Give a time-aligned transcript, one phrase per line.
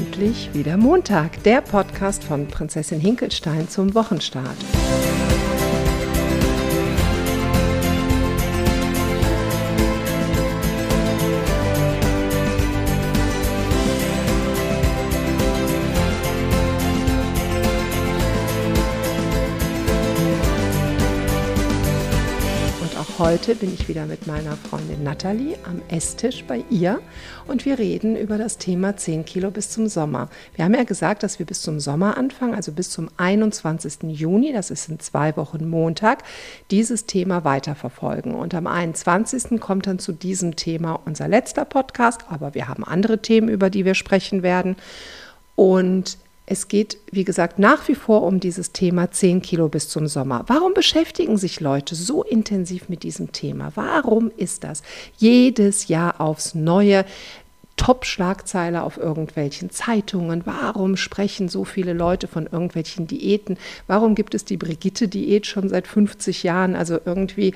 [0.00, 4.56] endlich wieder Montag, der Podcast von Prinzessin Hinkelstein zum Wochenstart.
[23.20, 27.02] Heute bin ich wieder mit meiner Freundin Natalie am Esstisch bei ihr
[27.46, 30.30] und wir reden über das Thema 10 Kilo bis zum Sommer.
[30.54, 34.04] Wir haben ja gesagt, dass wir bis zum Sommer anfangen, also bis zum 21.
[34.04, 36.22] Juni, das ist in zwei Wochen Montag,
[36.70, 38.34] dieses Thema weiterverfolgen.
[38.34, 39.60] Und am 21.
[39.60, 43.84] kommt dann zu diesem Thema unser letzter Podcast, aber wir haben andere Themen, über die
[43.84, 44.76] wir sprechen werden.
[45.56, 46.16] Und
[46.50, 50.42] es geht, wie gesagt, nach wie vor um dieses Thema 10 Kilo bis zum Sommer.
[50.48, 53.70] Warum beschäftigen sich Leute so intensiv mit diesem Thema?
[53.76, 54.82] Warum ist das
[55.16, 57.04] jedes Jahr aufs Neue?
[57.76, 60.42] Top-Schlagzeile auf irgendwelchen Zeitungen.
[60.44, 63.56] Warum sprechen so viele Leute von irgendwelchen Diäten?
[63.86, 66.76] Warum gibt es die Brigitte-Diät schon seit 50 Jahren?
[66.76, 67.54] Also irgendwie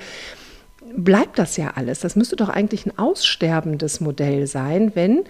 [0.95, 1.99] bleibt das ja alles.
[1.99, 5.25] Das müsste doch eigentlich ein aussterbendes Modell sein, wenn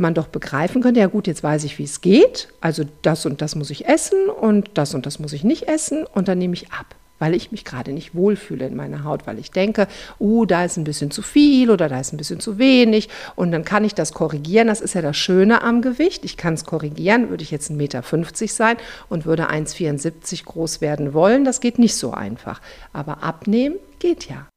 [0.00, 3.42] man doch begreifen könnte, ja gut, jetzt weiß ich, wie es geht, also das und
[3.42, 6.54] das muss ich essen und das und das muss ich nicht essen und dann nehme
[6.54, 9.86] ich ab, weil ich mich gerade nicht wohlfühle in meiner Haut, weil ich denke,
[10.18, 13.52] uh, da ist ein bisschen zu viel oder da ist ein bisschen zu wenig und
[13.52, 14.68] dann kann ich das korrigieren.
[14.68, 16.24] Das ist ja das Schöne am Gewicht.
[16.24, 18.02] Ich kann es korrigieren, würde ich jetzt 1,50 Meter
[18.48, 18.76] sein
[19.08, 22.60] und würde 1,74 groß werden wollen, das geht nicht so einfach.
[22.92, 24.49] Aber abnehmen geht ja.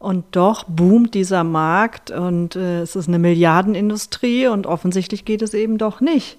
[0.00, 5.52] Und doch boomt dieser Markt und äh, es ist eine Milliardenindustrie und offensichtlich geht es
[5.52, 6.38] eben doch nicht.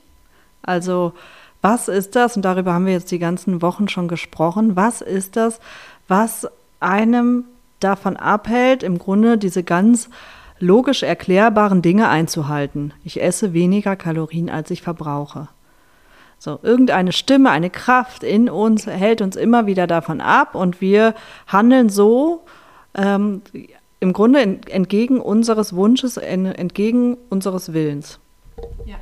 [0.64, 1.14] Also
[1.62, 5.36] was ist das, und darüber haben wir jetzt die ganzen Wochen schon gesprochen, was ist
[5.36, 5.60] das,
[6.08, 6.48] was
[6.80, 7.46] einem
[7.80, 10.10] davon abhält, im Grunde diese ganz
[10.60, 12.94] logisch erklärbaren Dinge einzuhalten.
[13.04, 15.50] Ich esse weniger Kalorien, als ich verbrauche.
[16.40, 21.14] So, irgendeine Stimme, eine Kraft in uns hält uns immer wieder davon ab und wir
[21.46, 22.44] handeln so,
[22.94, 23.42] ähm,
[24.00, 28.20] im Grunde entgegen unseres Wunsches, entgegen unseres Willens.
[28.86, 28.96] Ja.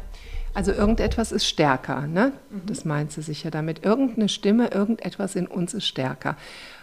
[0.54, 2.34] Also irgendetwas ist stärker, ne?
[2.50, 2.66] Mhm.
[2.66, 3.86] Das meinst du sicher damit.
[3.86, 6.36] Irgendeine Stimme, irgendetwas in uns ist stärker.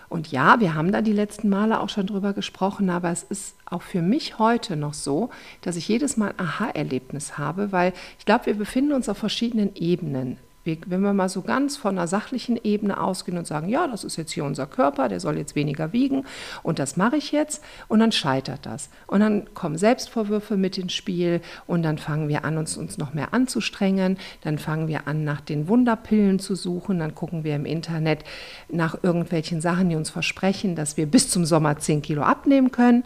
[0.09, 3.57] Und ja, wir haben da die letzten Male auch schon drüber gesprochen, aber es ist
[3.67, 5.31] auch für mich heute noch so,
[5.63, 9.75] dass ich jedes Mal ein Aha-Erlebnis habe, weil ich glaube, wir befinden uns auf verschiedenen
[9.75, 10.39] Ebenen
[10.87, 14.17] wenn wir mal so ganz von einer sachlichen Ebene ausgehen und sagen, ja, das ist
[14.17, 16.25] jetzt hier unser Körper, der soll jetzt weniger wiegen
[16.63, 18.91] und das mache ich jetzt und dann scheitert das.
[19.07, 23.15] Und dann kommen Selbstvorwürfe mit ins Spiel und dann fangen wir an, uns, uns noch
[23.15, 27.65] mehr anzustrengen, dann fangen wir an, nach den Wunderpillen zu suchen, dann gucken wir im
[27.67, 28.25] Internet
[28.69, 33.05] nach irgendwelchen Sachen, die uns versprechen, dass wir bis zum Sommer 10 Kilo abnehmen können.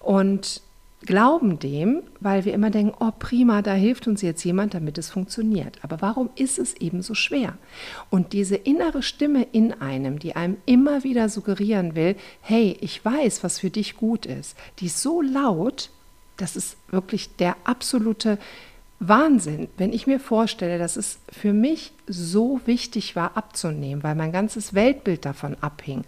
[0.00, 0.62] Und
[1.06, 5.10] glauben dem, weil wir immer denken, oh prima, da hilft uns jetzt jemand, damit es
[5.10, 5.78] funktioniert.
[5.82, 7.56] Aber warum ist es eben so schwer?
[8.10, 13.44] Und diese innere Stimme in einem, die einem immer wieder suggerieren will, hey, ich weiß,
[13.44, 15.90] was für dich gut ist, die ist so laut,
[16.36, 18.38] das ist wirklich der absolute
[19.00, 24.32] Wahnsinn, wenn ich mir vorstelle, dass es für mich so wichtig war abzunehmen, weil mein
[24.32, 26.04] ganzes Weltbild davon abhing.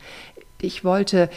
[0.60, 1.30] Ich wollte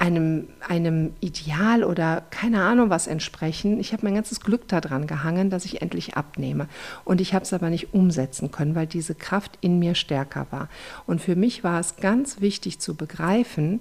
[0.00, 3.78] einem, einem Ideal oder keine Ahnung was entsprechen.
[3.78, 6.68] Ich habe mein ganzes Glück daran gehangen, dass ich endlich abnehme.
[7.04, 10.70] Und ich habe es aber nicht umsetzen können, weil diese Kraft in mir stärker war.
[11.06, 13.80] Und für mich war es ganz wichtig zu begreifen,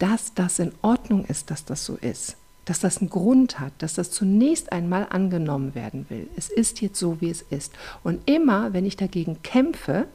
[0.00, 2.36] dass das in Ordnung ist, dass das so ist.
[2.64, 6.26] Dass das einen Grund hat, dass das zunächst einmal angenommen werden will.
[6.36, 7.72] Es ist jetzt so, wie es ist.
[8.02, 10.08] Und immer, wenn ich dagegen kämpfe,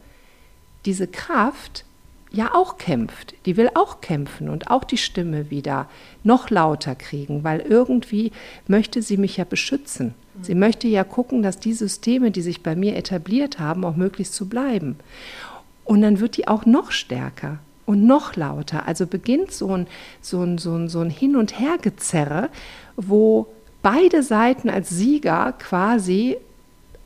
[0.83, 1.85] diese Kraft
[2.31, 3.35] ja auch kämpft.
[3.45, 5.89] Die will auch kämpfen und auch die Stimme wieder
[6.23, 8.31] noch lauter kriegen, weil irgendwie
[8.67, 10.13] möchte sie mich ja beschützen.
[10.41, 14.33] Sie möchte ja gucken, dass die Systeme, die sich bei mir etabliert haben, auch möglichst
[14.33, 14.97] zu bleiben.
[15.83, 18.87] Und dann wird die auch noch stärker und noch lauter.
[18.87, 19.87] Also beginnt so ein,
[20.21, 22.49] so ein, so ein, so ein Hin- und Hergezerre,
[22.95, 23.47] wo
[23.81, 26.37] beide Seiten als Sieger quasi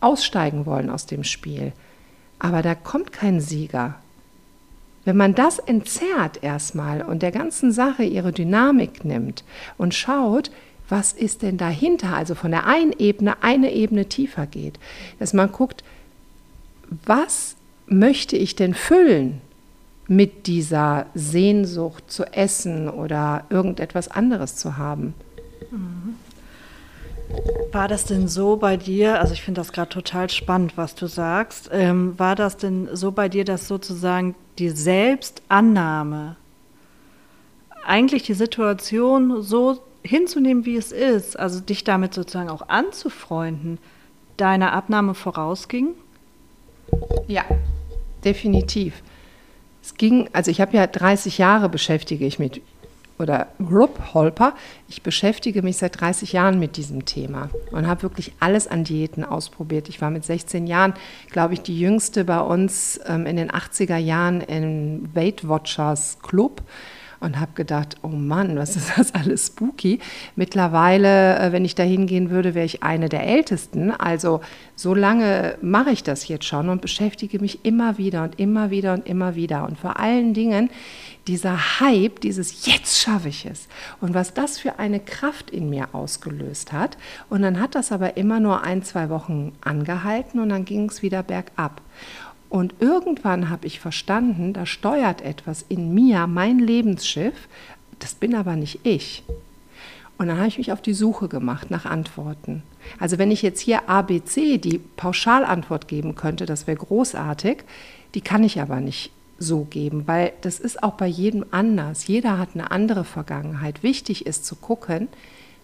[0.02, 1.74] aussteigen wollen aus dem Spiel.
[2.38, 3.96] Aber da kommt kein Sieger,
[5.06, 9.44] wenn man das entzerrt erstmal und der ganzen Sache ihre Dynamik nimmt
[9.78, 10.52] und schaut,
[10.90, 14.80] was ist denn dahinter, also von der einen Ebene eine Ebene tiefer geht,
[15.20, 15.84] dass man guckt,
[17.06, 17.56] was
[17.88, 19.42] möchte ich denn füllen
[20.08, 25.14] mit dieser Sehnsucht zu essen oder irgendetwas anderes zu haben.
[25.72, 26.16] Mhm.
[27.72, 31.08] War das denn so bei dir, also ich finde das gerade total spannend, was du
[31.08, 36.38] sagst, ähm, war das denn so bei dir, dass sozusagen die Selbstannahme,
[37.86, 43.78] eigentlich die Situation so hinzunehmen, wie es ist, also dich damit sozusagen auch anzufreunden,
[44.38, 45.90] deiner Abnahme vorausging?
[47.28, 47.44] Ja,
[48.24, 49.02] definitiv.
[49.84, 52.62] Es ging, also ich habe ja 30 Jahre beschäftige ich mit
[53.18, 54.54] oder Rupp Holper,
[54.88, 59.24] ich beschäftige mich seit 30 Jahren mit diesem Thema und habe wirklich alles an Diäten
[59.24, 59.90] ausprobiert.
[59.90, 60.94] Ich war mit 16 Jahren,
[61.32, 66.62] glaube ich, die jüngste bei uns ähm, in den 80er Jahren im Weight Watchers Club
[67.26, 70.00] und habe gedacht, oh Mann, was ist das alles spooky.
[70.36, 73.92] Mittlerweile, äh, wenn ich da hingehen würde, wäre ich eine der Ältesten.
[73.92, 74.42] Also
[74.76, 78.94] so lange mache ich das jetzt schon und beschäftige mich immer wieder und immer wieder
[78.94, 79.66] und immer wieder.
[79.68, 80.70] Und vor allen Dingen
[81.28, 83.68] dieser Hype, dieses Jetzt schaffe ich es.
[84.00, 86.98] Und was das für eine Kraft in mir ausgelöst hat.
[87.30, 91.02] Und dann hat das aber immer nur ein, zwei Wochen angehalten und dann ging es
[91.02, 91.82] wieder bergab.
[92.50, 97.48] Und irgendwann habe ich verstanden, da steuert etwas in mir, mein Lebensschiff,
[98.00, 99.24] das bin aber nicht ich.
[100.18, 102.64] Und dann habe ich mich auf die Suche gemacht nach Antworten.
[103.00, 107.64] Also wenn ich jetzt hier ABC die Pauschalantwort geben könnte, das wäre großartig,
[108.14, 112.08] die kann ich aber nicht so geben, weil das ist auch bei jedem anders.
[112.08, 113.84] Jeder hat eine andere Vergangenheit.
[113.84, 115.10] Wichtig ist zu gucken,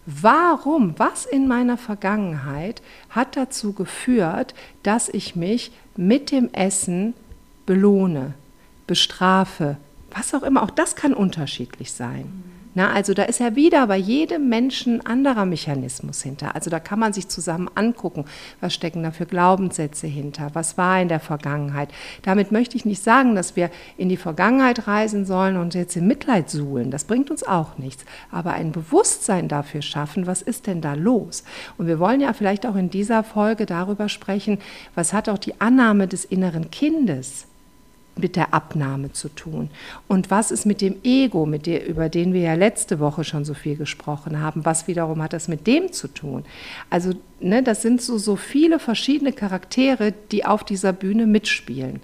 [0.06, 7.14] warum, was in meiner Vergangenheit hat dazu geführt, dass ich mich mit dem Essen
[7.66, 8.34] belohne,
[8.86, 9.76] bestrafe,
[10.10, 10.62] was auch immer.
[10.62, 12.51] Auch das kann unterschiedlich sein.
[12.74, 16.54] Na, also da ist ja wieder bei jedem Menschen anderer Mechanismus hinter.
[16.54, 18.24] Also da kann man sich zusammen angucken,
[18.60, 21.90] was stecken da für Glaubenssätze hinter, was war in der Vergangenheit.
[22.22, 26.06] Damit möchte ich nicht sagen, dass wir in die Vergangenheit reisen sollen und jetzt in
[26.06, 26.90] Mitleid suhlen.
[26.90, 28.06] Das bringt uns auch nichts.
[28.30, 31.44] Aber ein Bewusstsein dafür schaffen, was ist denn da los?
[31.76, 34.58] Und wir wollen ja vielleicht auch in dieser Folge darüber sprechen,
[34.94, 37.46] was hat auch die Annahme des inneren Kindes
[38.16, 39.70] mit der Abnahme zu tun?
[40.08, 43.44] Und was ist mit dem Ego, mit der, über den wir ja letzte Woche schon
[43.44, 44.64] so viel gesprochen haben?
[44.64, 46.44] Was wiederum hat das mit dem zu tun?
[46.90, 52.00] Also, ne, das sind so, so viele verschiedene Charaktere, die auf dieser Bühne mitspielen.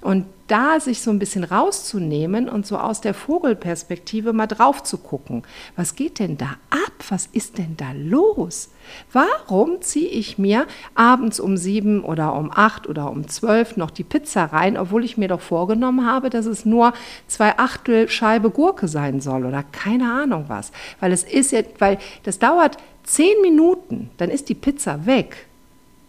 [0.00, 4.98] Und da sich so ein bisschen rauszunehmen und so aus der Vogelperspektive mal drauf zu
[4.98, 5.44] gucken.
[5.76, 6.92] Was geht denn da ab?
[7.08, 8.70] Was ist denn da los?
[9.12, 14.04] Warum ziehe ich mir abends um sieben oder um acht oder um zwölf noch die
[14.04, 16.92] Pizza rein, obwohl ich mir doch vorgenommen habe, dass es nur
[17.28, 20.70] zwei Achtel Scheibe Gurke sein soll oder keine Ahnung was?
[21.00, 25.46] Weil es ist ja, weil das dauert zehn Minuten, dann ist die Pizza weg.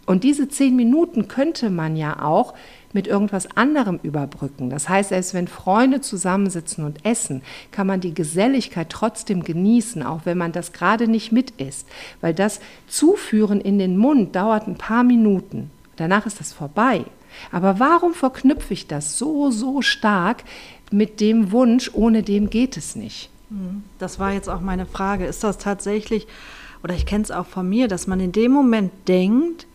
[0.06, 2.54] Und diese zehn Minuten könnte man ja auch
[2.94, 4.70] mit irgendwas anderem überbrücken.
[4.70, 7.42] Das heißt, selbst wenn Freunde zusammensitzen und essen,
[7.72, 11.88] kann man die Geselligkeit trotzdem genießen, auch wenn man das gerade nicht mit isst.
[12.22, 15.72] Weil das Zuführen in den Mund dauert ein paar Minuten.
[15.96, 17.06] Danach ist das vorbei.
[17.52, 20.44] Aber warum verknüpfe ich das so, so stark
[20.92, 23.30] mit dem Wunsch, ohne dem geht es nicht?
[23.50, 25.26] Hm, das war jetzt auch meine Frage.
[25.26, 26.28] Ist das tatsächlich,
[26.84, 29.66] oder ich kenne es auch von mir, dass man in dem Moment denkt,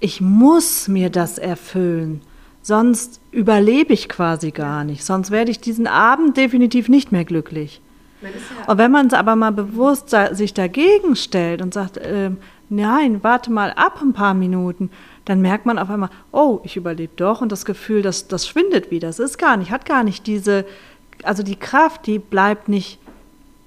[0.00, 2.22] ich muss mir das erfüllen,
[2.62, 7.80] sonst überlebe ich quasi gar nicht, sonst werde ich diesen Abend definitiv nicht mehr glücklich.
[8.20, 8.28] Ja
[8.66, 12.30] und wenn man es aber mal bewusst sich dagegen stellt und sagt, äh,
[12.68, 14.90] nein, warte mal ab ein paar Minuten,
[15.24, 18.90] dann merkt man auf einmal, oh, ich überlebe doch und das Gefühl, das, das schwindet
[18.90, 19.08] wieder.
[19.08, 20.64] Das ist gar nicht, hat gar nicht diese,
[21.22, 22.98] also die Kraft, die bleibt nicht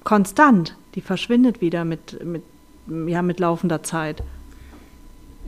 [0.03, 2.43] konstant, die verschwindet wieder mit, mit,
[3.07, 4.23] ja, mit laufender Zeit.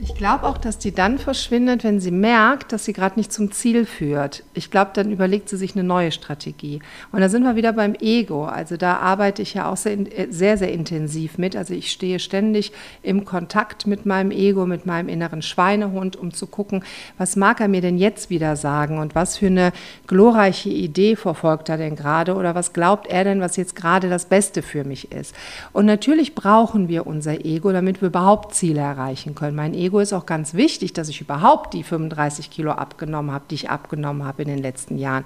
[0.00, 3.52] Ich glaube auch, dass die dann verschwindet, wenn sie merkt, dass sie gerade nicht zum
[3.52, 4.42] Ziel führt.
[4.52, 6.80] Ich glaube, dann überlegt sie sich eine neue Strategie.
[7.12, 8.44] Und da sind wir wieder beim Ego.
[8.44, 9.98] Also da arbeite ich ja auch sehr,
[10.30, 11.54] sehr, sehr intensiv mit.
[11.54, 12.72] Also ich stehe ständig
[13.04, 16.82] im Kontakt mit meinem Ego, mit meinem inneren Schweinehund, um zu gucken,
[17.16, 19.72] was mag er mir denn jetzt wieder sagen und was für eine
[20.08, 24.24] glorreiche Idee verfolgt er denn gerade oder was glaubt er denn, was jetzt gerade das
[24.24, 25.36] Beste für mich ist.
[25.72, 29.54] Und natürlich brauchen wir unser Ego, damit wir überhaupt Ziele erreichen können.
[29.54, 33.56] Mein Ego ist auch ganz wichtig, dass ich überhaupt die 35 Kilo abgenommen habe, die
[33.56, 35.24] ich abgenommen habe in den letzten Jahren.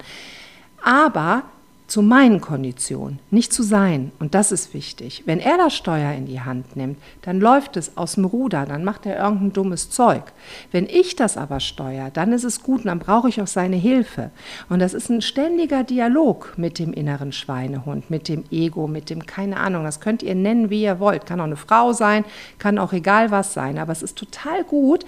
[0.83, 1.43] Aber
[1.89, 4.13] zu meinen Konditionen, nicht zu sein.
[4.19, 5.23] Und das ist wichtig.
[5.25, 8.85] Wenn er das Steuer in die Hand nimmt, dann läuft es aus dem Ruder, dann
[8.85, 10.23] macht er irgendein dummes Zeug.
[10.71, 13.77] Wenn ich das aber steuere, dann ist es gut und dann brauche ich auch seine
[13.77, 14.31] Hilfe.
[14.69, 19.25] Und das ist ein ständiger Dialog mit dem inneren Schweinehund, mit dem Ego, mit dem,
[19.25, 21.25] keine Ahnung, das könnt ihr nennen, wie ihr wollt.
[21.25, 22.27] Kann auch eine Frau sein,
[22.59, 23.79] kann auch egal was sein.
[23.79, 25.07] Aber es ist total gut,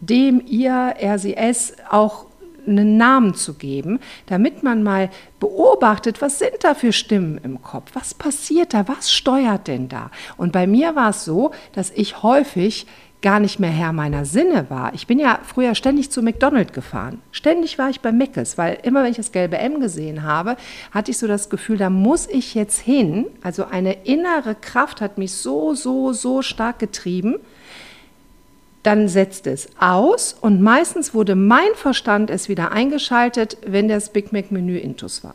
[0.00, 2.26] dem ihr, es auch
[2.66, 7.90] einen Namen zu geben, damit man mal beobachtet, was sind da für Stimmen im Kopf,
[7.94, 10.10] was passiert da, was steuert denn da.
[10.36, 12.86] Und bei mir war es so, dass ich häufig
[13.22, 14.94] gar nicht mehr Herr meiner Sinne war.
[14.94, 17.20] Ich bin ja früher ständig zu McDonald's gefahren.
[17.32, 20.56] Ständig war ich bei Meckes, weil immer wenn ich das gelbe M gesehen habe,
[20.90, 23.26] hatte ich so das Gefühl, da muss ich jetzt hin.
[23.42, 27.36] Also eine innere Kraft hat mich so, so, so stark getrieben
[28.82, 34.32] dann setzt es aus und meistens wurde mein Verstand es wieder eingeschaltet, wenn das Big
[34.32, 35.34] Mac Menü intus war.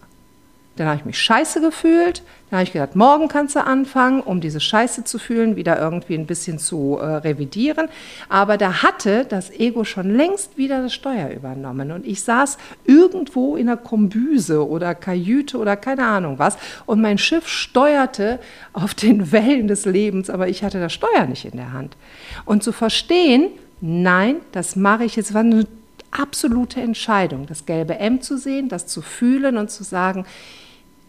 [0.75, 2.21] Dann habe ich mich scheiße gefühlt.
[2.49, 6.15] Dann habe ich gedacht, morgen kannst du anfangen, um diese Scheiße zu fühlen, wieder irgendwie
[6.15, 7.87] ein bisschen zu äh, revidieren.
[8.27, 11.91] Aber da hatte das Ego schon längst wieder das Steuer übernommen.
[11.91, 16.57] Und ich saß irgendwo in einer Kombüse oder Kajüte oder keine Ahnung was.
[16.85, 18.39] Und mein Schiff steuerte
[18.73, 21.95] auf den Wellen des Lebens, aber ich hatte das Steuer nicht in der Hand.
[22.43, 23.47] Und zu verstehen,
[23.79, 25.65] nein, das mache ich jetzt, war eine
[26.11, 30.25] absolute Entscheidung, das gelbe M zu sehen, das zu fühlen und zu sagen,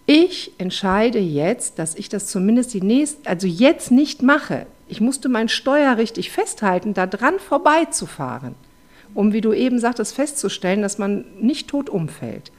[0.06, 4.66] ich entscheide jetzt, dass ich das zumindest die nächste, also jetzt nicht mache.
[4.88, 8.54] Ich musste mein Steuer richtig festhalten, da dran vorbeizufahren,
[9.14, 12.52] um, wie du eben sagtest, festzustellen, dass man nicht tot umfällt.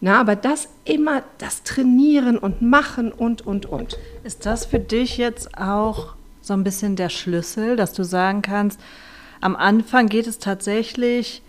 [0.00, 3.96] Na, aber das immer, das Trainieren und Machen und, und, und.
[4.24, 8.80] Ist das für dich jetzt auch so ein bisschen der Schlüssel, dass du sagen kannst,
[9.40, 11.42] am Anfang geht es tatsächlich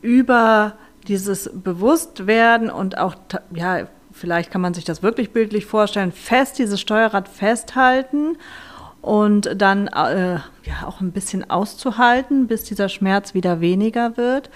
[0.00, 3.14] über dieses Bewusstwerden und auch,
[3.54, 8.36] ja, vielleicht kann man sich das wirklich bildlich vorstellen, fest dieses Steuerrad festhalten
[9.00, 14.50] und dann äh, ja auch ein bisschen auszuhalten, bis dieser Schmerz wieder weniger wird.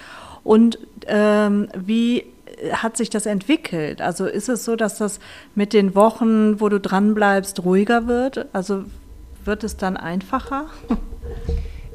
[0.45, 2.25] Und ähm, wie
[2.73, 4.01] hat sich das entwickelt?
[4.01, 5.19] Also ist es so, dass das
[5.55, 8.47] mit den Wochen, wo du dran bleibst, ruhiger wird?
[8.53, 8.85] Also
[9.45, 10.67] wird es dann einfacher?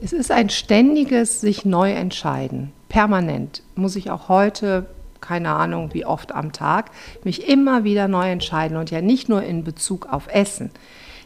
[0.04, 2.74] Es ist ein ständiges sich neu entscheiden.
[2.90, 4.88] Permanent muss ich auch heute
[5.22, 6.92] keine Ahnung wie oft am Tag,
[7.24, 10.72] mich immer wieder neu entscheiden und ja nicht nur in Bezug auf Essen.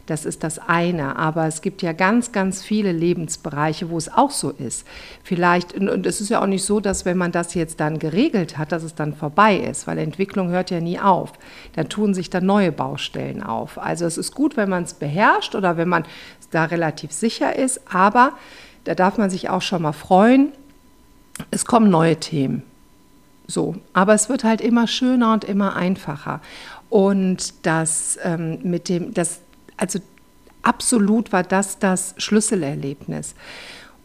[0.06, 1.16] Das ist das eine.
[1.18, 4.86] Aber es gibt ja ganz, ganz viele Lebensbereiche, wo es auch so ist.
[5.24, 8.58] Vielleicht, und es ist ja auch nicht so, dass wenn man das jetzt dann geregelt
[8.58, 11.34] hat, dass es dann vorbei ist, weil Entwicklung hört ja nie auf.
[11.74, 13.80] Da tun sich dann neue Baustellen auf.
[13.80, 16.06] Also es ist gut, wenn man es beherrscht oder wenn man
[16.52, 18.34] da relativ sicher ist, aber
[18.84, 20.52] da darf man sich auch schon mal freuen.
[21.50, 22.64] Es kommen neue Themen.
[23.48, 26.42] So, aber es wird halt immer schöner und immer einfacher.
[26.90, 29.42] Und das ähm, mit dem, das,
[29.78, 30.00] also
[30.62, 33.36] absolut war das das Schlüsselerlebnis.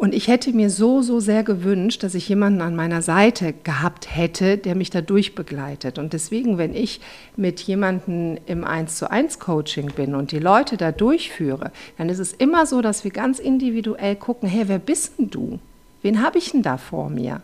[0.01, 4.17] Und ich hätte mir so, so sehr gewünscht, dass ich jemanden an meiner Seite gehabt
[4.17, 5.99] hätte, der mich da durchbegleitet.
[5.99, 7.03] Und deswegen, wenn ich
[7.37, 12.19] mit jemandem im 1 zu 1 Coaching bin und die Leute da durchführe, dann ist
[12.19, 15.59] es immer so, dass wir ganz individuell gucken, hey, wer bist denn du?
[16.01, 17.43] Wen habe ich denn da vor mir?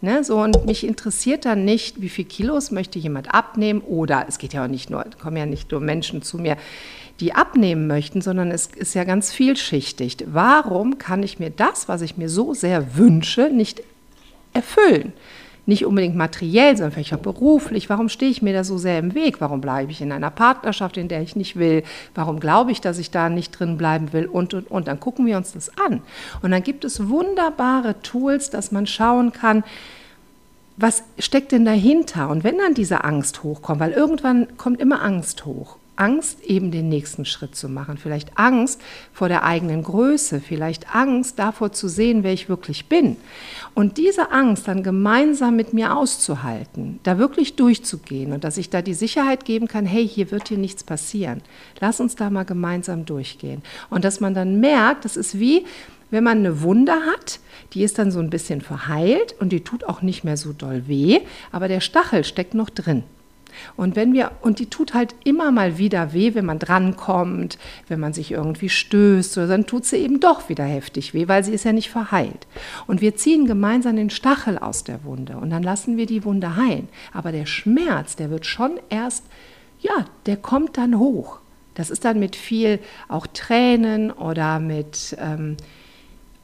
[0.00, 4.38] Ne, so, und mich interessiert dann nicht, wie viel Kilos möchte jemand abnehmen oder es
[4.38, 6.56] geht ja auch nicht nur, kommen ja nicht nur Menschen zu mir,
[7.18, 10.18] die abnehmen möchten, sondern es ist ja ganz vielschichtig.
[10.26, 13.82] Warum kann ich mir das, was ich mir so sehr wünsche, nicht
[14.52, 15.12] erfüllen?
[15.68, 17.90] Nicht unbedingt materiell, sondern vielleicht auch beruflich.
[17.90, 19.42] Warum stehe ich mir da so sehr im Weg?
[19.42, 21.82] Warum bleibe ich in einer Partnerschaft, in der ich nicht will?
[22.14, 24.24] Warum glaube ich, dass ich da nicht drin bleiben will?
[24.24, 24.88] Und, und, und.
[24.88, 26.00] Dann gucken wir uns das an.
[26.40, 29.62] Und dann gibt es wunderbare Tools, dass man schauen kann,
[30.78, 32.30] was steckt denn dahinter?
[32.30, 35.76] Und wenn dann diese Angst hochkommt, weil irgendwann kommt immer Angst hoch.
[35.98, 37.98] Angst, eben den nächsten Schritt zu machen.
[37.98, 38.80] Vielleicht Angst
[39.12, 43.16] vor der eigenen Größe, vielleicht Angst davor zu sehen, wer ich wirklich bin.
[43.74, 48.82] Und diese Angst dann gemeinsam mit mir auszuhalten, da wirklich durchzugehen und dass ich da
[48.82, 51.42] die Sicherheit geben kann, hey, hier wird hier nichts passieren.
[51.80, 53.62] Lass uns da mal gemeinsam durchgehen.
[53.90, 55.64] Und dass man dann merkt, das ist wie,
[56.10, 57.40] wenn man eine Wunde hat,
[57.74, 60.84] die ist dann so ein bisschen verheilt und die tut auch nicht mehr so doll
[60.86, 61.20] weh,
[61.52, 63.02] aber der Stachel steckt noch drin.
[63.76, 68.00] Und wenn wir, und die tut halt immer mal wieder weh, wenn man drankommt, wenn
[68.00, 71.52] man sich irgendwie stößt, oder dann tut sie eben doch wieder heftig weh, weil sie
[71.52, 72.46] ist ja nicht verheilt.
[72.86, 76.56] Und wir ziehen gemeinsam den Stachel aus der Wunde und dann lassen wir die Wunde
[76.56, 76.88] heilen.
[77.12, 79.24] Aber der Schmerz, der wird schon erst,
[79.80, 81.38] ja, der kommt dann hoch.
[81.74, 85.56] Das ist dann mit viel auch Tränen oder mit ähm,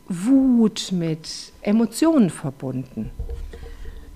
[0.08, 3.10] Wut, mit Emotionen verbunden.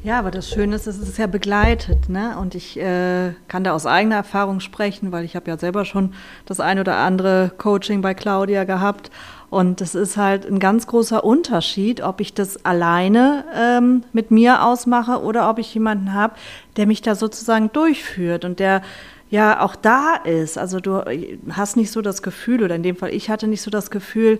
[0.05, 2.09] Ja, aber das Schöne ist, es ist ja begleitet.
[2.09, 2.39] Ne?
[2.39, 6.15] Und ich äh, kann da aus eigener Erfahrung sprechen, weil ich habe ja selber schon
[6.47, 9.11] das ein oder andere Coaching bei Claudia gehabt.
[9.51, 14.65] Und es ist halt ein ganz großer Unterschied, ob ich das alleine ähm, mit mir
[14.65, 16.35] ausmache oder ob ich jemanden habe,
[16.77, 18.83] der mich da sozusagen durchführt und der
[19.31, 20.59] ja auch da ist.
[20.59, 21.03] Also du
[21.51, 24.39] hast nicht so das Gefühl, oder in dem Fall ich hatte nicht so das Gefühl,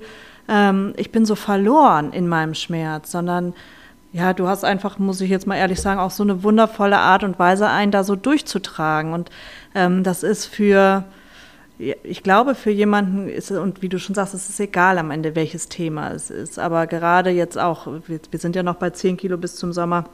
[0.49, 3.55] ähm, ich bin so verloren in meinem Schmerz, sondern
[4.13, 7.25] ja, du hast einfach, muss ich jetzt mal ehrlich sagen, auch so eine wundervolle Art
[7.25, 9.13] und Weise, einen da so durchzutragen.
[9.13, 9.31] Und
[9.75, 11.05] ähm, das ist für,
[11.79, 15.35] ich glaube, für jemanden ist, und wie du schon sagst, es ist egal am Ende,
[15.35, 16.59] welches Thema es ist.
[16.59, 20.05] Aber gerade jetzt auch, wir, sind ja noch bei 10 Kilo bis zum Sommer.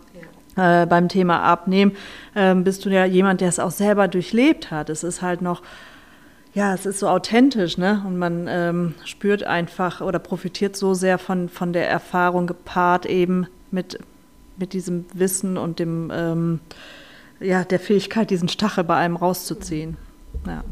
[0.56, 1.96] Äh, beim Thema Abnehmen
[2.34, 4.88] äh, bist du ja jemand, der es auch selber durchlebt hat.
[4.88, 5.62] Es ist halt noch
[6.52, 8.04] Ja, es ist so authentisch, ne?
[8.06, 13.48] Und man ähm, spürt einfach oder profitiert so sehr von, von der Erfahrung gepaart eben
[13.74, 13.98] mit,
[14.56, 16.60] mit diesem Wissen und dem, ähm,
[17.40, 19.96] ja, der Fähigkeit, diesen Stachel bei einem rauszuziehen.
[20.46, 20.64] Ja.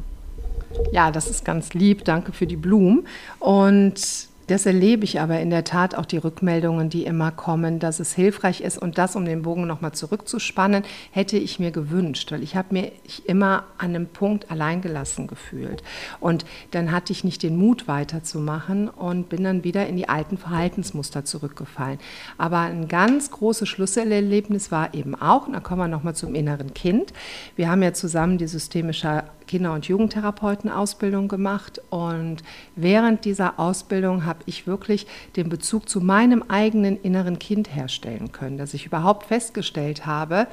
[0.90, 2.04] Ja, das ist ganz lieb.
[2.04, 3.06] Danke für die Blumen.
[3.38, 8.00] Und das erlebe ich aber in der Tat auch die Rückmeldungen, die immer kommen, dass
[8.00, 8.76] es hilfreich ist.
[8.76, 12.92] Und das, um den Bogen nochmal zurückzuspannen, hätte ich mir gewünscht, weil ich habe mir
[13.24, 15.82] immer an einem Punkt alleingelassen gefühlt.
[16.20, 20.36] Und dann hatte ich nicht den Mut weiterzumachen und bin dann wieder in die alten
[20.36, 21.98] Verhaltensmuster zurückgefallen.
[22.36, 26.74] Aber ein ganz großes Schlüsselerlebnis war eben auch, und da kommen wir nochmal zum inneren
[26.74, 27.12] Kind.
[27.56, 32.38] Wir haben ja zusammen die systemische Kinder- und Jugendtherapeutenausbildung gemacht und
[32.74, 35.06] während dieser Ausbildung habe ich wirklich
[35.36, 40.46] den Bezug zu meinem eigenen inneren Kind herstellen können, dass ich überhaupt festgestellt habe,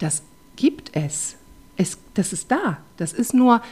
[0.00, 0.22] das
[0.56, 1.36] gibt es.
[1.78, 2.76] es das ist da.
[2.98, 3.62] Das ist nur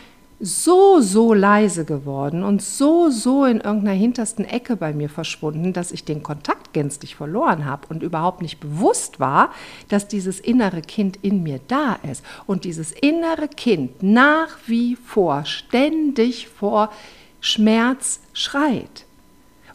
[0.44, 5.90] so, so leise geworden und so, so in irgendeiner hintersten Ecke bei mir verschwunden, dass
[5.90, 9.50] ich den Kontakt gänzlich verloren habe und überhaupt nicht bewusst war,
[9.88, 15.46] dass dieses innere Kind in mir da ist und dieses innere Kind nach wie vor
[15.46, 16.92] ständig vor
[17.40, 19.06] Schmerz schreit.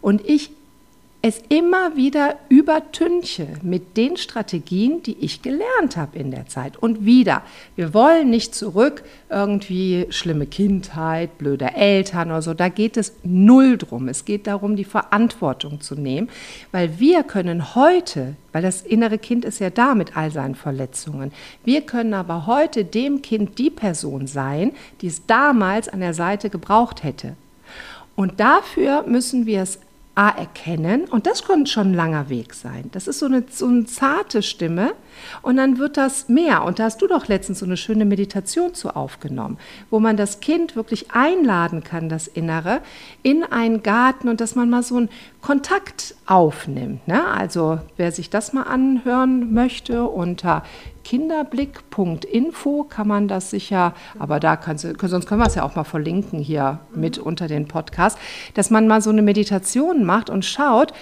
[0.02, 0.52] Und ich
[1.22, 6.78] es immer wieder übertünche mit den Strategien, die ich gelernt habe in der Zeit.
[6.78, 7.42] Und wieder,
[7.76, 12.54] wir wollen nicht zurück, irgendwie schlimme Kindheit, blöde Eltern oder so.
[12.54, 14.08] Da geht es null drum.
[14.08, 16.30] Es geht darum, die Verantwortung zu nehmen,
[16.72, 21.34] weil wir können heute, weil das innere Kind ist ja da mit all seinen Verletzungen,
[21.66, 24.72] wir können aber heute dem Kind die Person sein,
[25.02, 27.36] die es damals an der Seite gebraucht hätte.
[28.16, 29.80] Und dafür müssen wir es
[30.20, 32.90] A erkennen und das könnte schon ein langer Weg sein.
[32.92, 34.92] Das ist so eine, so eine zarte Stimme
[35.42, 36.66] und dann wird das mehr.
[36.66, 39.58] Und da hast du doch letztens so eine schöne Meditation zu aufgenommen,
[39.90, 42.82] wo man das Kind wirklich einladen kann, das Innere,
[43.24, 45.10] in einen Garten und dass man mal so einen
[45.40, 47.08] Kontakt aufnimmt.
[47.08, 47.26] Ne?
[47.26, 50.64] Also wer sich das mal anhören möchte unter
[51.10, 55.76] kinderblick.info kann man das sicher, aber da kannst du, sonst können wir es ja auch
[55.76, 58.20] mal verlinken hier mit unter den Podcast,
[58.54, 60.94] dass man mal so eine Meditation macht und schaut,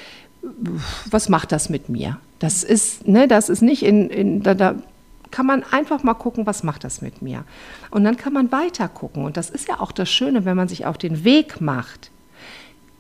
[1.12, 2.20] was macht das mit mir?
[2.40, 4.76] Das ist, ne, das ist nicht in, in da, da
[5.30, 7.44] kann man einfach mal gucken, was macht das mit mir?
[7.92, 9.26] Und dann kann man weiter gucken.
[9.26, 12.12] Und das ist ja auch das Schöne, wenn man sich auf den Weg macht,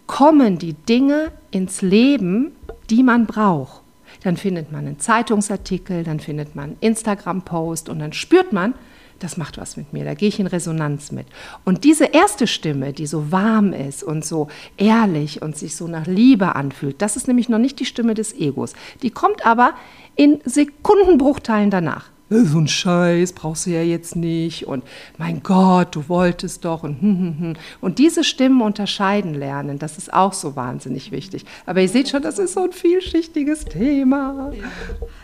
[0.07, 2.51] kommen die Dinge ins Leben,
[2.89, 3.86] die man braucht
[4.27, 8.73] dann findet man einen Zeitungsartikel, dann findet man einen Instagram-Post und dann spürt man,
[9.19, 11.27] das macht was mit mir, da gehe ich in Resonanz mit.
[11.63, 16.07] Und diese erste Stimme, die so warm ist und so ehrlich und sich so nach
[16.07, 18.73] Liebe anfühlt, das ist nämlich noch nicht die Stimme des Egos.
[19.01, 19.73] Die kommt aber
[20.17, 22.09] in Sekundenbruchteilen danach.
[22.29, 24.83] Äh, so ein Scheiß brauchst du ja jetzt nicht und
[25.17, 27.53] mein Gott, du wolltest doch und hm, hm, hm.
[27.81, 31.45] und diese Stimmen unterscheiden lernen, das ist auch so wahnsinnig wichtig.
[31.65, 34.51] Aber ihr seht schon, das ist so ein vielschichtiges Thema.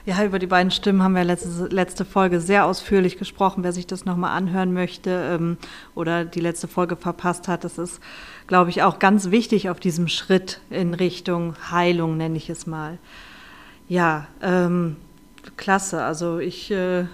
[0.05, 3.63] Ja, über die beiden Stimmen haben wir letzte, letzte Folge sehr ausführlich gesprochen.
[3.63, 5.57] Wer sich das nochmal anhören möchte ähm,
[5.95, 7.99] oder die letzte Folge verpasst hat, das ist,
[8.47, 12.97] glaube ich, auch ganz wichtig auf diesem Schritt in Richtung Heilung, nenne ich es mal.
[13.87, 14.95] Ja, ähm,
[15.57, 16.03] klasse.
[16.03, 17.05] Also ich äh,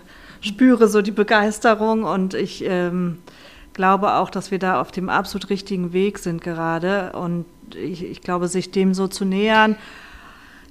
[0.42, 3.20] spüre so die Begeisterung und ich ähm,
[3.74, 7.14] glaube auch, dass wir da auf dem absolut richtigen Weg sind gerade.
[7.14, 9.76] Und ich, ich glaube, sich dem so zu nähern,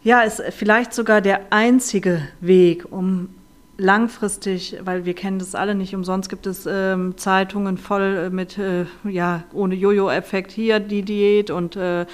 [0.03, 3.31] ja, ist vielleicht sogar der einzige Weg, um
[3.79, 8.87] langfristig, weil wir kennen das alle nicht umsonst, gibt es ähm, Zeitungen voll mit, äh,
[9.05, 12.07] ja, ohne Jojo-Effekt hier die Diät und äh,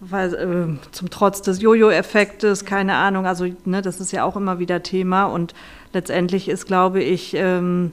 [0.00, 4.58] weil, äh, zum Trotz des Jojo-Effektes, keine Ahnung, also ne, das ist ja auch immer
[4.58, 5.54] wieder Thema und
[5.92, 7.92] letztendlich ist, glaube ich, ähm,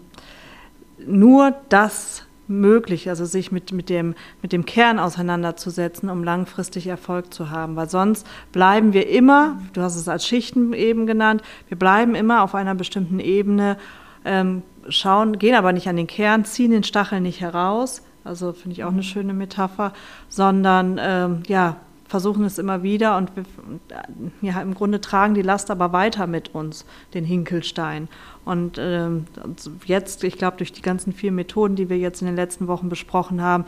[1.05, 7.33] nur das möglich, also sich mit, mit, dem, mit dem Kern auseinanderzusetzen, um langfristig Erfolg
[7.33, 7.75] zu haben.
[7.75, 12.43] Weil sonst bleiben wir immer, du hast es als Schichten eben genannt, wir bleiben immer
[12.43, 13.77] auf einer bestimmten Ebene,
[14.23, 18.01] ähm, schauen, gehen aber nicht an den Kern, ziehen den Stachel nicht heraus.
[18.23, 19.93] Also finde ich auch eine schöne Metapher,
[20.27, 23.43] sondern ähm, ja, versuchen es immer wieder und wir,
[24.41, 28.07] ja, im Grunde tragen die Last aber weiter mit uns, den Hinkelstein.
[28.45, 29.25] Und ähm,
[29.85, 32.89] jetzt, ich glaube, durch die ganzen vier Methoden, die wir jetzt in den letzten Wochen
[32.89, 33.65] besprochen haben,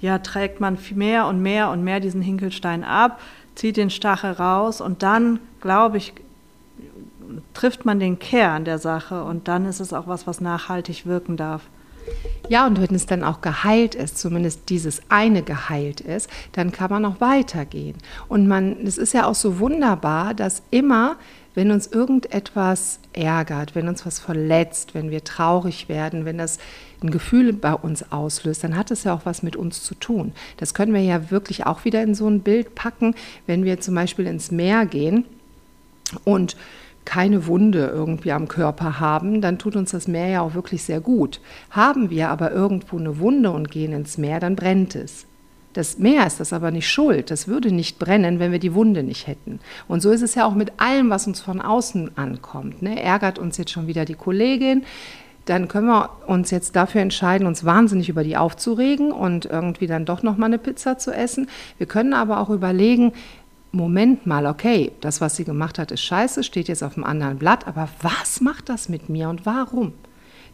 [0.00, 3.20] ja, trägt man mehr und mehr und mehr diesen Hinkelstein ab,
[3.54, 6.14] zieht den Stachel raus und dann, glaube ich,
[7.54, 11.36] trifft man den Kern der Sache und dann ist es auch was, was nachhaltig wirken
[11.36, 11.62] darf.
[12.48, 16.90] Ja, und wenn es dann auch geheilt ist, zumindest dieses eine geheilt ist, dann kann
[16.90, 17.96] man auch weitergehen.
[18.28, 21.16] Und man, es ist ja auch so wunderbar, dass immer
[21.54, 26.58] wenn uns irgendetwas ärgert, wenn uns was verletzt, wenn wir traurig werden, wenn das
[27.02, 30.32] ein Gefühl bei uns auslöst, dann hat es ja auch was mit uns zu tun.
[30.58, 33.14] Das können wir ja wirklich auch wieder in so ein Bild packen,
[33.46, 35.24] wenn wir zum Beispiel ins Meer gehen
[36.24, 36.56] und
[37.04, 41.00] keine Wunde irgendwie am Körper haben, dann tut uns das Meer ja auch wirklich sehr
[41.00, 41.40] gut.
[41.70, 45.26] Haben wir aber irgendwo eine Wunde und gehen ins Meer, dann brennt es.
[45.72, 47.30] Das Meer ist das aber nicht schuld.
[47.30, 49.60] Das würde nicht brennen, wenn wir die Wunde nicht hätten.
[49.86, 52.82] Und so ist es ja auch mit allem, was uns von außen ankommt.
[52.82, 53.00] Ne?
[53.00, 54.82] Ärgert uns jetzt schon wieder die Kollegin,
[55.46, 60.04] dann können wir uns jetzt dafür entscheiden, uns wahnsinnig über die aufzuregen und irgendwie dann
[60.04, 61.48] doch noch mal eine Pizza zu essen.
[61.78, 63.12] Wir können aber auch überlegen,
[63.72, 67.38] Moment mal, okay, das, was sie gemacht hat, ist scheiße, steht jetzt auf einem anderen
[67.38, 69.92] Blatt, aber was macht das mit mir und warum?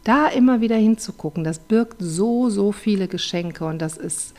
[0.03, 4.35] Da immer wieder hinzugucken, das birgt so, so viele Geschenke und das ist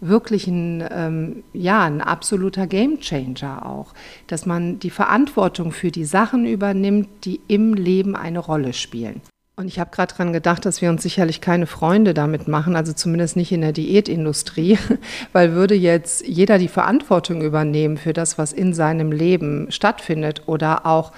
[0.00, 3.94] wirklich ein, ähm, ja, ein absoluter Gamechanger auch,
[4.26, 9.22] dass man die Verantwortung für die Sachen übernimmt, die im Leben eine Rolle spielen.
[9.58, 12.92] Und ich habe gerade daran gedacht, dass wir uns sicherlich keine Freunde damit machen, also
[12.92, 14.78] zumindest nicht in der Diätindustrie,
[15.32, 20.86] weil würde jetzt jeder die Verantwortung übernehmen für das, was in seinem Leben stattfindet oder
[20.86, 21.10] auch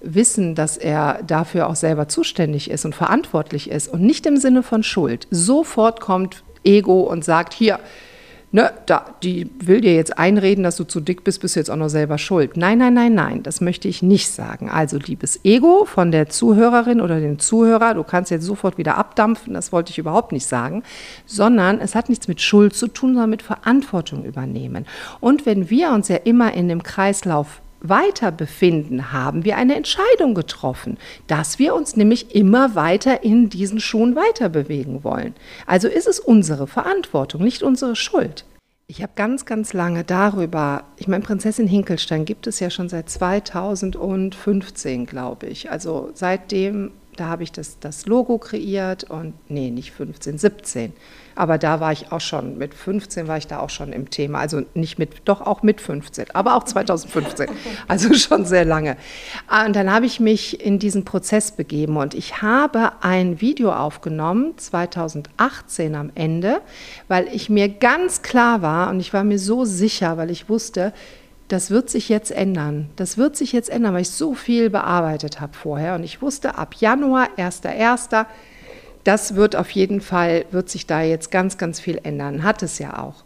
[0.00, 4.62] wissen, dass er dafür auch selber zuständig ist und verantwortlich ist und nicht im Sinne
[4.62, 5.26] von Schuld.
[5.32, 7.80] Sofort kommt Ego und sagt, hier,
[8.52, 11.70] ne, da, die will dir jetzt einreden, dass du zu dick bist, bist du jetzt
[11.70, 12.56] auch noch selber schuld.
[12.56, 14.68] Nein, nein, nein, nein, das möchte ich nicht sagen.
[14.68, 19.54] Also liebes Ego von der Zuhörerin oder dem Zuhörer, du kannst jetzt sofort wieder abdampfen,
[19.54, 20.82] das wollte ich überhaupt nicht sagen,
[21.26, 24.86] sondern es hat nichts mit Schuld zu tun, sondern mit Verantwortung übernehmen.
[25.20, 30.34] Und wenn wir uns ja immer in dem Kreislauf weiter befinden, haben wir eine Entscheidung
[30.34, 35.34] getroffen, dass wir uns nämlich immer weiter in diesen Schuhen weiter bewegen wollen.
[35.66, 38.44] Also ist es unsere Verantwortung, nicht unsere Schuld.
[38.86, 43.08] Ich habe ganz, ganz lange darüber, ich meine, Prinzessin Hinkelstein gibt es ja schon seit
[43.08, 45.70] 2015, glaube ich.
[45.70, 50.92] Also seitdem, da habe ich das, das Logo kreiert und, nee, nicht 15, 17.
[51.40, 54.40] Aber da war ich auch schon, mit 15 war ich da auch schon im Thema.
[54.40, 57.48] Also nicht mit, doch auch mit 15, aber auch 2015.
[57.88, 58.98] Also schon sehr lange.
[59.46, 63.72] Ah, und dann habe ich mich in diesen Prozess begeben und ich habe ein Video
[63.72, 66.60] aufgenommen, 2018 am Ende,
[67.08, 70.92] weil ich mir ganz klar war und ich war mir so sicher, weil ich wusste,
[71.48, 72.90] das wird sich jetzt ändern.
[72.96, 75.94] Das wird sich jetzt ändern, weil ich so viel bearbeitet habe vorher.
[75.94, 78.26] Und ich wusste, ab Januar, 1.1.,
[79.04, 82.42] das wird auf jeden Fall, wird sich da jetzt ganz, ganz viel ändern.
[82.42, 83.24] Hat es ja auch.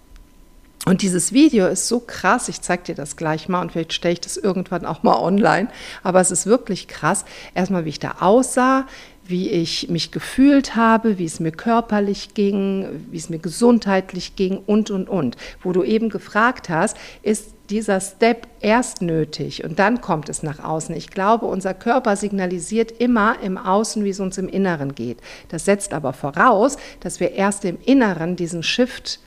[0.87, 4.13] Und dieses Video ist so krass, ich zeige dir das gleich mal und vielleicht stelle
[4.13, 5.69] ich das irgendwann auch mal online,
[6.03, 7.25] aber es ist wirklich krass.
[7.55, 8.87] Erstmal, wie ich da aussah,
[9.27, 14.59] wie ich mich gefühlt habe, wie es mir körperlich ging, wie es mir gesundheitlich ging
[14.67, 15.37] und, und, und.
[15.63, 20.63] Wo du eben gefragt hast, ist dieser Step erst nötig und dann kommt es nach
[20.63, 20.95] außen.
[20.95, 25.19] Ich glaube, unser Körper signalisiert immer im Außen, wie es uns im Inneren geht.
[25.49, 29.21] Das setzt aber voraus, dass wir erst im Inneren diesen Shift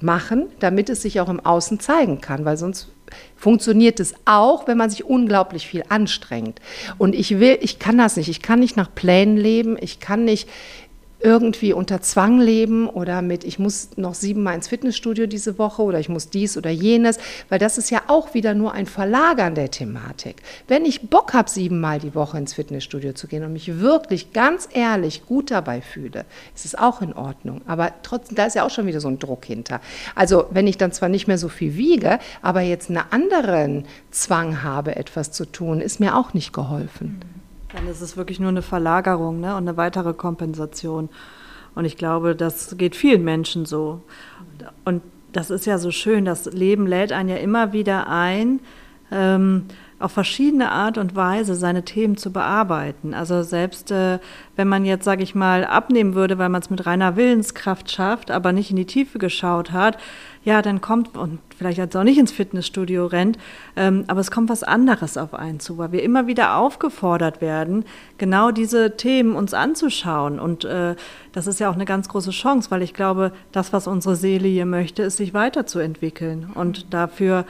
[0.00, 2.88] machen, damit es sich auch im Außen zeigen kann, weil sonst
[3.36, 6.60] funktioniert es auch, wenn man sich unglaublich viel anstrengt.
[6.98, 8.28] Und ich will, ich kann das nicht.
[8.28, 9.76] Ich kann nicht nach Plänen leben.
[9.80, 10.48] Ich kann nicht
[11.22, 16.00] irgendwie unter Zwang leben oder mit, ich muss noch siebenmal ins Fitnessstudio diese Woche oder
[16.00, 19.70] ich muss dies oder jenes, weil das ist ja auch wieder nur ein Verlagern der
[19.70, 20.42] Thematik.
[20.68, 24.68] Wenn ich Bock habe, siebenmal die Woche ins Fitnessstudio zu gehen und mich wirklich ganz
[24.72, 27.62] ehrlich gut dabei fühle, ist es auch in Ordnung.
[27.66, 29.80] Aber trotzdem, da ist ja auch schon wieder so ein Druck hinter.
[30.14, 34.62] Also wenn ich dann zwar nicht mehr so viel wiege, aber jetzt einen anderen Zwang
[34.62, 37.20] habe, etwas zu tun, ist mir auch nicht geholfen.
[37.20, 37.41] Mhm.
[37.72, 39.56] Dann ist es wirklich nur eine Verlagerung ne?
[39.56, 41.08] und eine weitere Kompensation.
[41.74, 44.02] Und ich glaube, das geht vielen Menschen so.
[44.84, 48.60] Und das ist ja so schön, das Leben lädt einen ja immer wieder ein,
[49.10, 49.64] ähm,
[49.98, 53.14] auf verschiedene Art und Weise seine Themen zu bearbeiten.
[53.14, 54.18] Also selbst äh,
[54.56, 58.30] wenn man jetzt, sage ich mal, abnehmen würde, weil man es mit reiner Willenskraft schafft,
[58.30, 59.96] aber nicht in die Tiefe geschaut hat,
[60.44, 63.38] ja, dann kommt, und vielleicht jetzt auch nicht ins Fitnessstudio rennt,
[63.76, 67.84] ähm, aber es kommt was anderes auf einen zu, weil wir immer wieder aufgefordert werden,
[68.18, 70.40] genau diese Themen uns anzuschauen.
[70.40, 70.96] Und äh,
[71.32, 74.48] das ist ja auch eine ganz große Chance, weil ich glaube, das, was unsere Seele
[74.48, 76.50] hier möchte, ist, sich weiterzuentwickeln.
[76.54, 77.44] Und dafür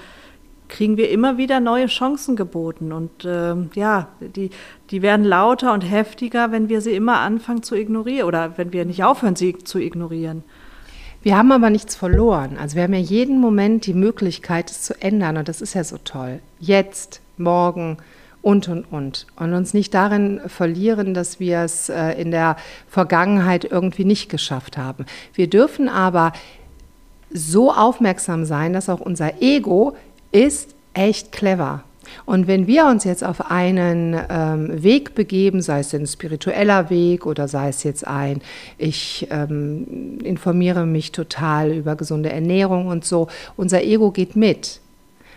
[0.69, 2.93] kriegen wir immer wieder neue Chancen geboten.
[2.93, 4.51] Und äh, ja, die,
[4.91, 8.85] die werden lauter und heftiger, wenn wir sie immer anfangen zu ignorieren oder wenn wir
[8.85, 10.45] nicht aufhören, sie zu ignorieren.
[11.23, 12.57] Wir haben aber nichts verloren.
[12.59, 15.37] Also wir haben ja jeden Moment die Möglichkeit, es zu ändern.
[15.37, 16.41] Und das ist ja so toll.
[16.59, 17.99] Jetzt, morgen
[18.43, 19.27] und, und, und.
[19.37, 22.57] Und uns nicht darin verlieren, dass wir es äh, in der
[22.89, 25.07] Vergangenheit irgendwie nicht geschafft haben.
[25.35, 26.33] Wir dürfen aber
[27.31, 29.97] so aufmerksam sein, dass auch unser Ego
[30.33, 31.85] ist echt clever.
[32.25, 37.27] Und wenn wir uns jetzt auf einen ähm, Weg begeben, sei es ein spiritueller Weg
[37.27, 38.41] oder sei es jetzt ein,
[38.79, 44.81] ich ähm, informiere mich total über gesunde Ernährung und so, unser Ego geht mit.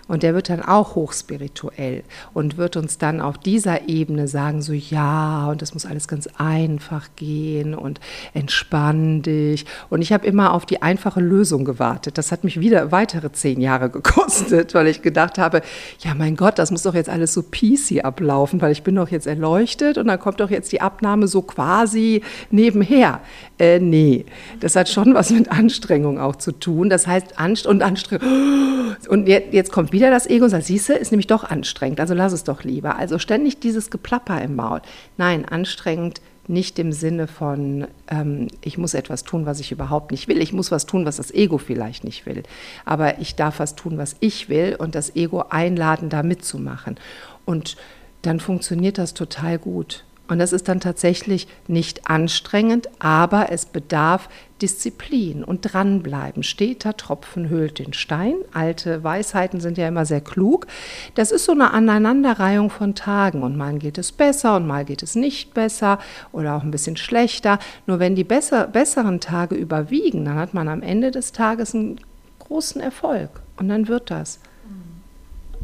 [0.07, 4.71] Und der wird dann auch hochspirituell und wird uns dann auf dieser Ebene sagen, so
[4.73, 7.99] ja, und das muss alles ganz einfach gehen und
[8.33, 9.65] entspann dich.
[9.89, 12.19] Und ich habe immer auf die einfache Lösung gewartet.
[12.19, 15.61] Das hat mich wieder weitere zehn Jahre gekostet, weil ich gedacht habe,
[15.99, 19.09] ja mein Gott, das muss doch jetzt alles so peasy ablaufen, weil ich bin doch
[19.09, 23.21] jetzt erleuchtet und dann kommt doch jetzt die Abnahme so quasi nebenher.
[23.57, 24.25] Äh, nee,
[24.59, 26.89] das hat schon was mit Anstrengung auch zu tun.
[26.89, 28.27] Das heißt, Anst und Anstrengung.
[29.09, 32.33] Und jetzt, kommt wieder das Ego und sagt, siehste, ist nämlich doch anstrengend, also lass
[32.33, 32.97] es doch lieber.
[32.97, 34.81] Also ständig dieses Geplapper im Maul.
[35.17, 40.27] Nein, anstrengend nicht im Sinne von, ähm, ich muss etwas tun, was ich überhaupt nicht
[40.27, 40.41] will.
[40.41, 42.43] Ich muss was tun, was das Ego vielleicht nicht will.
[42.83, 46.97] Aber ich darf was tun, was ich will und das Ego einladen, da mitzumachen.
[47.45, 47.77] Und
[48.21, 50.03] dann funktioniert das total gut.
[50.27, 54.27] Und das ist dann tatsächlich nicht anstrengend, aber es bedarf
[54.61, 56.41] Disziplin und dranbleiben.
[56.41, 58.35] Steter Tropfen hüllt den Stein.
[58.53, 60.65] Alte Weisheiten sind ja immer sehr klug.
[61.13, 63.43] Das ist so eine Aneinanderreihung von Tagen.
[63.43, 65.99] Und mal geht es besser und mal geht es nicht besser
[66.31, 67.59] oder auch ein bisschen schlechter.
[67.85, 71.99] Nur wenn die besser, besseren Tage überwiegen, dann hat man am Ende des Tages einen
[72.39, 73.29] großen Erfolg.
[73.57, 74.39] Und dann wird das.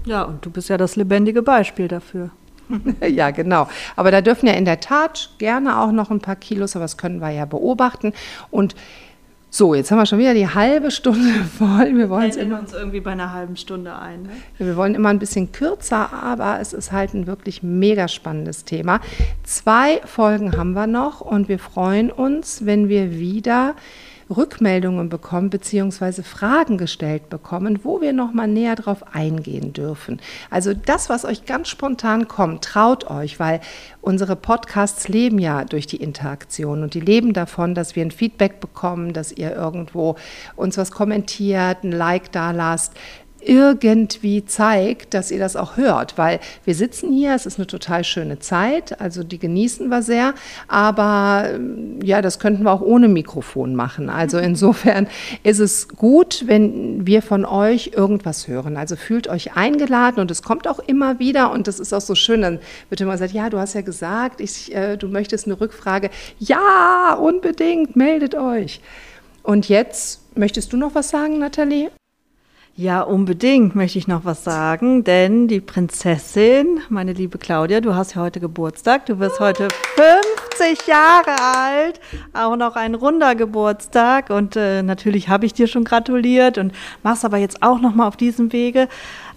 [0.05, 2.31] Ja, und du bist ja das lebendige Beispiel dafür.
[3.07, 3.67] ja, genau.
[3.95, 6.97] Aber da dürfen ja in der Tat gerne auch noch ein paar Kilos, aber das
[6.97, 8.13] können wir ja beobachten.
[8.49, 8.75] Und
[9.53, 11.93] so, jetzt haben wir schon wieder die halbe Stunde voll.
[11.93, 14.23] Wir wollen immer uns irgendwie bei einer halben Stunde ein.
[14.23, 14.29] Ne?
[14.57, 19.01] Wir wollen immer ein bisschen kürzer, aber es ist halt ein wirklich mega spannendes Thema.
[19.43, 23.75] Zwei Folgen haben wir noch und wir freuen uns, wenn wir wieder
[24.31, 30.19] Rückmeldungen bekommen beziehungsweise Fragen gestellt bekommen, wo wir noch mal näher drauf eingehen dürfen.
[30.49, 33.61] Also das, was euch ganz spontan kommt, traut euch, weil
[34.01, 38.59] unsere Podcasts leben ja durch die Interaktion und die leben davon, dass wir ein Feedback
[38.59, 40.15] bekommen, dass ihr irgendwo
[40.55, 42.93] uns was kommentiert, ein Like da lasst
[43.41, 48.03] irgendwie zeigt, dass ihr das auch hört, weil wir sitzen hier, es ist eine total
[48.03, 50.33] schöne Zeit, also die genießen wir sehr,
[50.67, 54.09] aber ähm, ja, das könnten wir auch ohne Mikrofon machen.
[54.09, 55.07] Also insofern
[55.43, 58.77] ist es gut, wenn wir von euch irgendwas hören.
[58.77, 62.15] Also fühlt euch eingeladen und es kommt auch immer wieder und das ist auch so
[62.15, 65.59] schön, dann wird immer gesagt, ja, du hast ja gesagt, ich, äh, du möchtest eine
[65.59, 66.09] Rückfrage.
[66.39, 68.81] Ja, unbedingt, meldet euch.
[69.43, 71.89] Und jetzt möchtest du noch was sagen, Nathalie?
[72.81, 78.15] Ja, unbedingt möchte ich noch was sagen, denn die Prinzessin, meine liebe Claudia, du hast
[78.15, 79.67] ja heute Geburtstag, du wirst heute
[80.55, 82.01] 50 Jahre alt,
[82.33, 87.23] auch noch ein runder Geburtstag und äh, natürlich habe ich dir schon gratuliert und machst
[87.23, 88.87] aber jetzt auch noch mal auf diesem Wege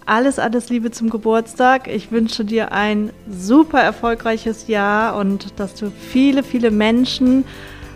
[0.07, 1.87] alles, alles Liebe zum Geburtstag.
[1.87, 7.45] Ich wünsche dir ein super erfolgreiches Jahr und dass du viele, viele Menschen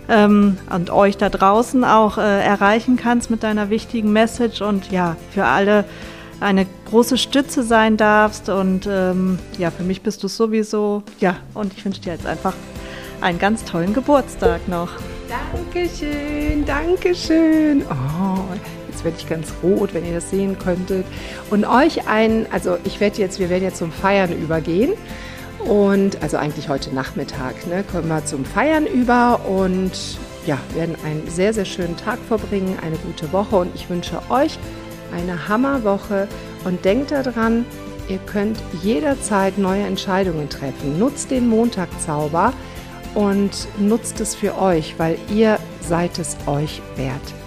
[0.09, 5.15] ähm, und euch da draußen auch äh, erreichen kannst mit deiner wichtigen Message und ja,
[5.31, 5.85] für alle
[6.39, 8.49] eine große Stütze sein darfst.
[8.49, 11.03] Und ähm, ja, für mich bist du sowieso.
[11.19, 12.53] Ja, und ich wünsche dir jetzt einfach
[13.21, 14.89] einen ganz tollen Geburtstag noch.
[15.29, 17.83] Dankeschön, Dankeschön.
[17.83, 18.39] Oh,
[18.87, 21.05] jetzt werde ich ganz rot, wenn ihr das sehen könntet.
[21.51, 24.93] Und euch ein, also ich werde jetzt, wir werden jetzt zum Feiern übergehen.
[25.65, 29.91] Und also eigentlich heute Nachmittag ne, kommen wir zum Feiern über und
[30.45, 34.57] ja, werden einen sehr, sehr schönen Tag verbringen, eine gute Woche und ich wünsche euch
[35.13, 36.27] eine Hammerwoche
[36.63, 37.65] und denkt daran,
[38.07, 40.97] ihr könnt jederzeit neue Entscheidungen treffen.
[40.97, 42.53] Nutzt den Montagzauber
[43.15, 47.38] und nutzt es für euch, weil ihr seid es euch wert.